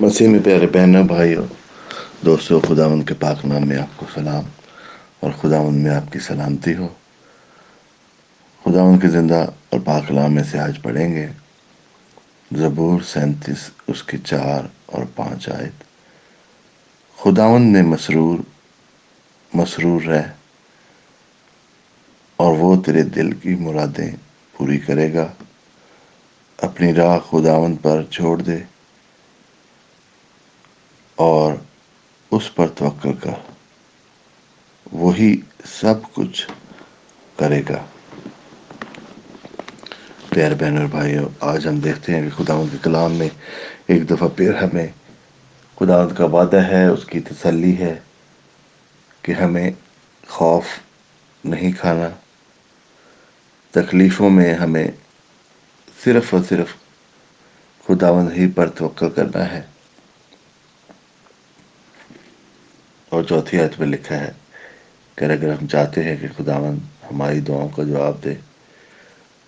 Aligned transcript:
مسیح 0.00 0.28
میں 0.28 0.40
پیارے 0.44 0.66
بہنوں 0.66 1.04
بھائی 1.04 1.34
دوستوں 2.24 2.60
خداون 2.60 3.02
کے 3.02 3.14
پاک 3.14 3.44
نام 3.44 3.68
میں 3.68 3.76
آپ 3.76 3.96
کو 3.96 4.06
سلام 4.14 4.44
اور 5.20 5.30
خداون 5.40 5.74
میں 5.74 5.90
آپ 5.90 6.12
کی 6.12 6.18
سلامتی 6.18 6.74
ہو۔ 6.74 6.88
خداون 8.64 8.98
کے 8.98 9.08
زندہ 9.08 9.46
اور 9.70 9.80
پاک 9.84 10.10
نام 10.10 10.34
میں 10.34 10.42
سے 10.42 10.58
آج 10.58 10.82
پڑھیں 10.82 11.14
گے 11.14 11.28
زبور 12.56 13.00
سینتیس، 13.00 13.70
اس 13.86 14.02
کی 14.02 14.18
چار 14.18 14.64
اور 14.86 15.04
پانچ 15.14 15.48
آیت۔ 15.48 15.84
خداون 17.18 17.62
نے 17.62 17.82
مسرور 17.82 18.38
مسرور 19.54 20.02
رہ 20.02 20.22
اور 22.36 22.56
وہ 22.58 22.82
تیرے 22.82 23.02
دل 23.02 23.32
کی 23.32 23.54
مرادیں 23.54 24.10
پوری 24.52 24.78
کرے 24.78 25.14
گا۔ 25.14 25.32
اپنی 26.58 26.94
راہ 26.94 27.18
خداون 27.18 27.76
پر 27.76 28.02
چھوڑ 28.10 28.42
دے۔ 28.42 28.73
اور 31.16 31.52
اس 32.30 32.54
پر 32.54 32.66
توقع 32.66 33.08
کر۔ 33.20 33.30
وہی 34.92 35.40
سب 35.64 35.94
کچھ 36.12 36.46
کرے 37.36 37.62
گا۔ 37.68 37.84
پیار 40.28 40.52
بہن 40.60 40.78
اور 40.78 40.86
بھائیوں، 40.86 41.28
آج 41.40 41.68
ہم 41.68 41.76
دیکھتے 41.76 42.14
ہیں 42.14 42.22
کہ 42.22 42.44
خدا 42.44 42.62
کے 42.72 42.76
کلام 42.82 43.12
میں 43.12 43.28
ایک 43.86 44.10
دفعہ 44.10 44.28
پھر 44.28 44.54
ہمیں 44.54 44.86
خدا 45.78 46.06
کا 46.06 46.24
وعدہ 46.24 46.56
ہے، 46.56 46.86
اس 46.86 47.04
کی 47.04 47.20
تسلی 47.20 47.78
ہے 47.78 47.98
کہ 49.22 49.32
ہمیں 49.32 49.70
خوف 50.28 50.64
نہیں 51.44 51.72
کھانا۔ 51.72 52.08
تکلیفوں 53.70 54.30
میں 54.30 54.54
ہمیں 54.54 54.88
صرف 56.04 56.34
اور 56.34 56.42
صرف 56.48 56.74
خداوند 57.86 58.32
ہی 58.32 58.50
پر 58.50 58.70
توقع 58.70 59.04
کرنا 59.04 59.52
ہے۔ 59.52 59.62
اور 63.14 63.22
چوتھی 63.24 63.60
آیت 63.60 63.78
میں 63.80 63.86
لکھا 63.88 64.16
ہے، 64.16 64.30
کہ 65.18 65.24
اگر 65.26 65.52
ہم 65.52 65.66
چاہتے 65.68 66.02
ہیں 66.04 66.16
کہ 66.16 66.28
خداون 66.36 66.78
ہماری 67.02 67.40
دعاؤں 67.48 67.68
کا 67.76 67.82
جواب 67.84 68.22
دے 68.24 68.34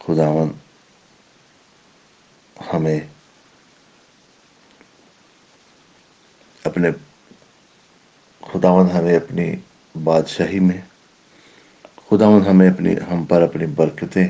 خداون 0.00 0.52
ہمیں 2.56 3.00
اپنے 6.62 6.90
خداون 8.42 8.90
ہمیں 8.90 9.14
اپنی 9.16 9.46
بادشاہی 9.94 10.60
میں 10.60 10.80
خداون 12.08 12.42
ہمیں 12.46 12.68
اپنی، 12.68 12.94
ہم 13.10 13.24
پر 13.24 13.42
اپنی 13.42 13.66
برکتیں 13.76 14.26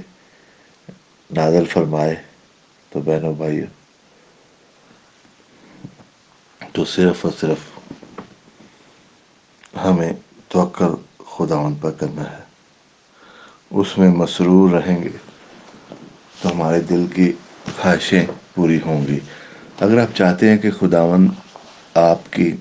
نازل 1.31 1.65
فرمائے، 1.67 2.15
تو 2.93 3.01
بہنوں 3.01 3.35
بھائیوں 3.35 3.67
تو 6.75 6.85
صرف 6.87 7.25
اور 7.25 7.33
صرف 7.41 7.74
ہمیں 9.77 10.13
توقع 10.49 10.85
خداون 11.19 11.75
پر 11.75 11.91
کرنا 11.91 12.31
ہے۔ 12.31 12.43
اس 13.71 13.99
میں 13.99 14.09
مسرور 14.09 14.71
رہیں 14.71 15.05
گے 15.05 15.09
تو 16.43 16.51
ہمارے 16.53 16.81
دل 16.81 17.07
کی 17.15 17.33
خواہشیں 17.83 18.27
پوری 18.55 18.81
ہوں 18.87 19.07
گی۔ 19.07 19.19
اگر 19.81 20.01
آپ 20.03 20.17
چاہتے 20.17 20.51
ہیں 20.51 20.59
کہ 20.59 20.71
خداون 20.71 21.29
آپ 21.95 22.33
کی 22.33 22.57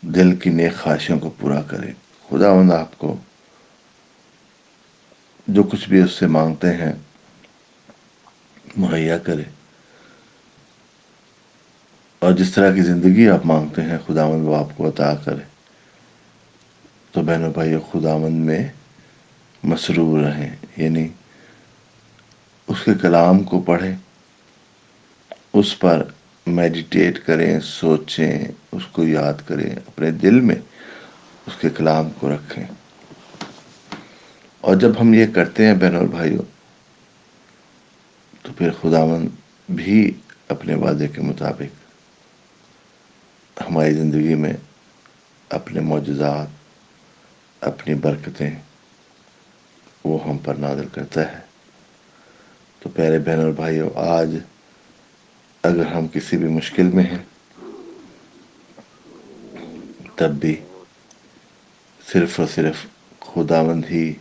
دل 0.00 0.36
کی 0.36 0.50
نیک 0.50 0.72
خواہشوں 0.82 1.18
کو 1.18 1.30
پورا 1.30 1.62
کرے 1.62 1.92
خداون 2.30 2.72
آپ 2.72 2.98
کو 2.98 3.16
جو 5.46 5.62
کچھ 5.62 5.88
بھی 5.88 6.02
اس 6.02 6.12
سے 6.12 6.26
مانگتے 6.26 6.72
ہیں 6.72 6.92
مہیا 8.76 9.18
کرے۔ 9.18 9.42
اور 12.18 12.32
جس 12.32 12.52
طرح 12.52 12.74
کی 12.74 12.82
زندگی 12.82 13.28
آپ 13.28 13.46
مانگتے 13.46 13.82
ہیں 13.82 13.98
خداون 14.06 14.40
وہ 14.40 14.56
آپ 14.56 14.76
کو 14.76 14.88
عطا 14.88 15.14
کرے۔ 15.14 15.57
تو 17.12 17.22
بہنوں 17.22 17.52
بھائی 17.52 17.74
خداون 17.92 18.32
میں 18.32 18.68
مسرور 19.62 20.20
رہیں 20.20 20.56
یعنی 20.76 21.08
اس 22.66 22.76
کے 22.84 22.90
کلام 23.02 23.42
کو 23.42 23.60
پڑھیں، 23.60 23.96
اس 25.52 25.78
پر 25.78 26.04
میڈیٹیٹ 26.46 27.18
کریں، 27.26 27.60
سوچیں، 27.60 28.44
اس 28.72 28.86
کو 28.92 29.04
یاد 29.04 29.34
کریں، 29.46 29.70
اپنے 29.86 30.10
دل 30.10 30.40
میں 30.40 30.56
اس 31.46 31.52
کے 31.60 31.68
کلام 31.70 32.10
کو 32.10 32.34
رکھیں۔ 32.34 32.64
اور 34.60 34.76
جب 34.76 35.00
ہم 35.00 35.14
یہ 35.14 35.26
کرتے 35.34 35.66
ہیں 35.66 35.74
بہن 35.74 35.96
اور 35.96 36.08
بھائیوں، 36.08 36.42
تو 38.42 38.52
پھر 38.52 38.70
خداون 38.70 39.28
بھی 39.68 40.10
اپنے 40.48 40.74
وعدے 40.74 41.08
کے 41.08 41.20
مطابق 41.20 41.88
ہماری 43.70 43.94
زندگی 43.94 44.34
میں 44.34 44.52
اپنے 45.48 45.80
معجزات 45.80 46.57
اپنی 47.60 47.94
برکتیں 47.94 48.50
وہ 50.04 50.28
ہم 50.28 50.38
پر 50.38 50.54
نازل 50.54 50.88
کرتا 50.92 51.32
ہے۔ 51.32 51.38
تو 52.80 52.88
پیارے 52.88 53.18
بہن 53.18 53.40
اور 53.40 53.50
بھائیوں، 53.50 53.90
آج 53.94 54.36
اگر 55.62 55.86
ہم 55.86 56.08
کسی 56.08 56.36
بھی 56.36 56.48
مشکل 56.48 56.82
میں 56.82 57.04
ہیں، 57.04 57.24
تب 60.16 60.30
بھی 60.30 60.64
صرف 62.12 62.40
اور 62.40 62.48
صرف 62.54 62.86
خداوند 63.20 63.84
ہی 63.90 64.12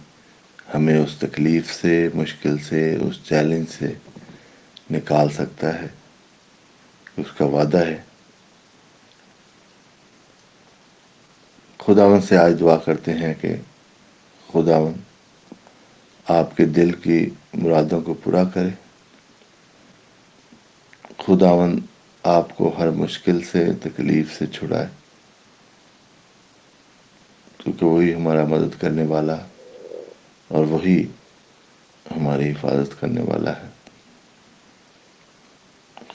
ہمیں 0.73 0.97
اس 0.97 1.15
تکلیف 1.19 1.73
سے، 1.73 2.09
مشکل 2.13 2.57
سے، 2.57 2.97
اس 3.01 3.15
چیلنج 3.23 3.65
سے 3.69 3.93
نکال 4.91 5.29
سکتا 5.29 5.81
ہے۔ 5.81 5.87
اس 7.17 7.31
کا 7.37 7.45
وعدہ 7.45 7.77
ہے 7.77 7.97
خداون 11.87 12.21
سے 12.21 12.37
آج 12.37 12.53
دعا 12.59 12.77
کرتے 12.77 13.13
ہیں 13.13 13.33
کہ 13.41 13.55
خداون 14.53 14.93
آپ 16.27 16.57
کے 16.57 16.65
دل 16.65 16.91
کی 16.91 17.29
مرادوں 17.53 18.01
کو 18.01 18.13
پورا 18.13 18.43
کرے۔ 18.43 18.69
خداون 21.17 21.79
آپ 22.23 22.57
کو 22.57 22.75
ہر 22.77 22.89
مشکل 22.89 23.41
سے، 23.41 23.73
تکلیف 23.83 24.37
سے 24.37 24.47
چھڑائے۔ 24.47 24.87
کیونکہ 27.57 27.85
وہی 27.85 28.13
ہمارا 28.13 28.43
مدد 28.43 28.81
کرنے 28.81 29.03
والا 29.03 29.35
اور 30.47 30.65
وہی 30.65 31.07
ہماری 32.15 32.51
حفاظت 32.51 33.01
کرنے 33.01 33.21
والا 33.21 33.51
ہے۔ 33.51 33.69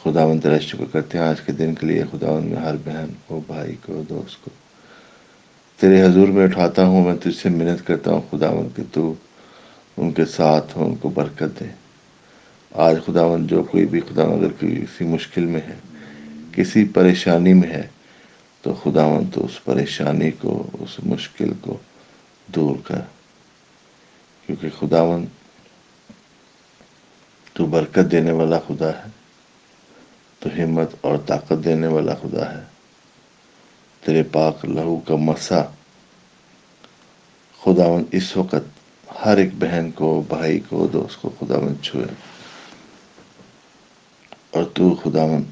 خداون 0.03 0.41
تیرا 0.41 0.59
شکر 0.59 0.85
کرتے 0.93 1.19
ہیں 1.19 1.25
آج 1.25 1.41
کے 1.41 1.53
دن 1.53 1.75
کے 1.75 1.87
لیے۔ 1.87 2.05
خداون 2.13 2.47
میں 2.47 2.57
ہر 2.57 2.75
بہن 2.85 3.11
کو، 3.27 3.41
بھائی 3.47 3.77
کو، 3.87 4.03
دوست 4.09 4.45
کو 4.45 4.51
تیرے 5.83 6.03
حضور 6.03 6.29
میں 6.29 6.45
اٹھاتا 6.45 6.85
ہوں، 6.85 7.05
میں 7.05 7.15
تجھ 7.15 7.37
سے 7.37 7.49
محنت 7.49 7.87
کرتا 7.87 8.11
ہوں 8.11 8.21
خداون 8.31 8.69
کہ 8.77 8.83
تو 8.93 9.15
ان 9.97 10.13
کے 10.13 10.25
ساتھ 10.25 10.79
ہو 10.79 10.85
ان 10.85 10.95
کو 10.95 11.09
برکت 11.09 11.61
دے۔ 11.61 11.65
آج 12.73 12.97
خداون 13.07 13.47
جو 13.47 13.63
کوئی 13.63 13.87
بھی 13.87 14.01
خداون 14.01 14.45
اگر 14.45 14.53
کسی 14.61 15.05
مشکل 15.05 15.47
میں 15.47 15.61
ہے، 15.61 15.75
کسی 16.53 16.85
پریشانی 16.85 17.53
میں 17.53 17.69
ہے، 17.69 17.87
تو 18.63 18.75
خداون 18.75 19.25
تو 19.35 19.45
اس 19.45 19.65
پریشانی 19.65 20.31
کو، 20.31 20.71
اس 20.81 21.01
مشکل 21.05 21.53
کو 21.61 21.77
دور 22.47 22.77
کر۔ 22.85 23.01
کیونکہ 24.47 24.69
خداون 24.79 25.27
تو 27.53 27.67
برکت 27.67 28.11
دینے 28.11 28.33
والا 28.33 28.59
خدا 28.59 28.89
ہے، 28.89 29.11
تو 30.39 30.51
ہمت 30.59 30.91
اور 31.01 31.17
طاقت 31.27 31.65
دینے 31.65 31.87
والا 31.87 32.15
خدا 32.15 32.55
ہے۔ 32.55 32.63
تیرے 34.05 34.23
پاک 34.23 34.65
لہو 34.65 35.01
کا 35.01 35.17
مسا 35.17 35.63
خداون 37.65 38.05
اس 38.13 38.37
وقت 38.37 38.55
ہر 39.25 39.37
ایک 39.37 39.51
بہن 39.55 39.91
کو، 39.91 40.23
بھائی 40.29 40.61
کو، 40.61 40.87
دوست 40.87 41.23
کو 41.23 41.31
خداون 41.41 41.83
چھوئے۔ 41.83 42.07
اور 44.51 44.65
تو 44.65 44.95
خداون 44.95 45.43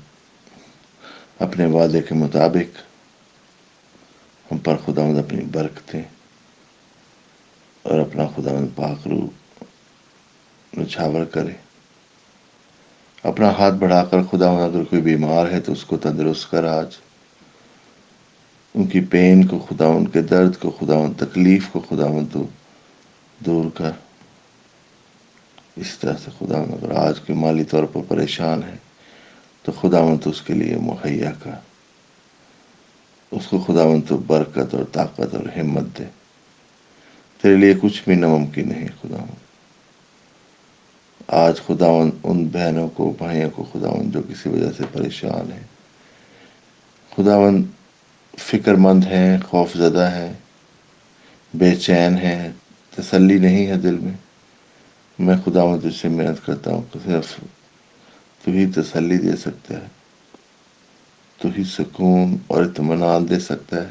اپنے 1.38 1.66
وعدے 1.66 2.02
کے 2.02 2.14
مطابق 2.14 2.78
ہم 4.52 4.58
پر 4.58 4.76
خداون 4.86 5.18
اپنی 5.18 5.44
برکتیں 5.44 6.02
اور 7.82 7.98
اپنا 7.98 8.26
خداون 8.36 8.68
پاک 8.74 9.08
رو 9.08 9.30
نچھاور 10.76 11.24
کرے۔ 11.24 11.52
اپنا 13.22 13.50
ہاتھ 13.50 13.74
بڑھا 13.74 14.04
کر 14.04 14.22
خداون 14.22 14.62
اگر 14.62 14.84
کوئی 14.84 15.02
بیمار 15.02 15.50
ہے 15.50 15.60
تو 15.60 15.72
اس 15.72 15.84
کو 15.84 15.96
تندرست 15.96 16.50
کر 16.50 16.64
آج۔ 16.64 16.86
ان 18.80 18.86
کی 18.86 19.00
پین 19.00 19.46
کو 19.46 19.58
خدا 19.58 19.86
ان 19.86 20.08
کے 20.08 20.22
درد 20.22 20.56
کو، 20.56 20.70
خدا 20.70 20.94
ان 20.94 21.12
تکلیف 21.12 21.68
کو، 21.68 21.80
خدا 21.80 22.04
ان 22.04 22.26
تو 22.32 22.46
دور 23.38 23.64
کر۔ 23.74 23.90
اس 25.76 25.98
طرح 25.98 26.14
سے 26.24 26.30
خدا 26.38 26.58
اگر 26.58 26.90
آج 26.90 27.20
کے 27.20 27.32
مالی 27.32 27.64
طور 27.64 27.84
پر 27.84 28.00
پریشان 28.08 28.62
ہے، 28.62 28.76
تو 29.62 29.72
خدا 29.72 29.98
تو 30.22 30.30
اس 30.30 30.42
کے 30.42 30.54
لیے 30.54 30.76
مہیا 30.76 31.32
کر۔ 31.42 31.50
اس 33.30 33.46
کو 33.46 33.58
خدا 33.58 33.82
تو 34.08 34.16
برکت 34.16 34.74
اور 34.74 34.84
طاقت 34.92 35.34
اور 35.34 35.58
ہمت 35.58 35.98
دے۔ 35.98 36.04
تیرے 37.42 37.56
لیے 37.56 37.74
کچھ 37.82 38.02
بھی 38.04 38.14
ناممکن 38.14 38.68
نہیں 38.68 38.88
خدا 39.02 39.24
آج 41.26 41.56
خدا 41.66 41.86
ان 42.22 42.44
بہنوں 42.44 42.88
کو، 42.88 43.14
بھائیوں 43.18 43.50
کو 43.50 43.64
خدا 43.72 43.88
جو 44.04 44.22
کسی 44.22 44.48
وجہ 44.48 44.70
سے 44.76 44.82
پریشان 44.92 45.52
ہے 45.52 45.62
خداون 47.16 47.62
فکر 48.40 48.74
مند 48.74 49.04
ہیں 49.04 49.38
خوف 49.38 49.74
زدہ 49.74 50.10
ہیں، 50.10 50.32
بے 51.54 51.74
چین 51.74 52.18
ہیں، 52.18 52.52
تسلی 52.96 53.38
نہیں 53.38 53.66
ہے 53.66 53.76
دل 53.76 53.98
میں۔ 53.98 54.12
میں 55.18 55.36
خداون 55.44 55.80
تجھ 55.80 56.00
سے 56.00 56.08
محنت 56.08 56.46
کرتا 56.46 56.70
ہوں 56.70 56.82
کہ 56.92 56.98
صرف 57.04 57.34
تو 58.44 58.50
ہی 58.50 58.66
تسلی 58.66 59.18
دے 59.18 59.36
سکتا 59.36 59.74
ہے۔ 59.74 59.86
تو 61.38 61.48
ہی 61.58 61.64
سکون 61.64 62.36
اور 62.46 62.64
اطمینان 62.64 63.28
دے 63.28 63.38
سکتا 63.38 63.76
ہے۔ 63.76 63.90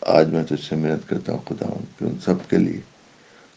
آج 0.00 0.28
میں 0.28 0.44
تجھ 0.44 0.64
سے 0.68 0.76
محنت 0.76 1.08
کرتا 1.08 1.32
ہوں 1.32 1.38
خداون 1.38 1.84
کہ 1.98 2.04
ان 2.04 2.18
سب 2.24 2.50
کے 2.50 2.58
لیے 2.58 2.80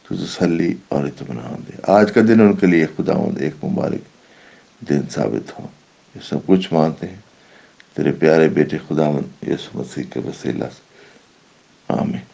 تو 0.09 0.15
تسلی 0.15 0.75
اور 0.89 1.03
اطمینان 1.03 1.61
دے۔ 1.67 1.77
آج 1.83 2.11
کا 2.11 2.21
دن 2.27 2.41
ان 2.41 2.55
کے 2.55 2.67
لیے 2.67 2.85
خداون 2.97 3.35
ایک 3.39 3.65
مبارک 3.65 4.01
دن 4.89 5.01
ثابت 5.09 5.59
ہو۔ 5.59 5.67
یہ 6.15 6.21
سب 6.23 6.37
کچھ 6.45 6.73
مانتے 6.73 7.07
ہیں۔ 7.07 7.24
تیرے 7.95 8.11
پیارے 8.11 8.47
بیٹے 8.47 8.77
خداون 8.87 9.23
یسو 9.47 9.79
مسیح 9.79 10.03
کے 10.13 10.19
وسیلہ 10.19 10.65
سے۔ 10.75 10.81
آمین۔ 11.87 12.25